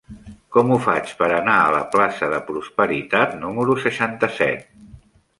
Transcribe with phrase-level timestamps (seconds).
[0.55, 4.65] Com ho faig per anar a la plaça de Prosperitat número seixanta-set?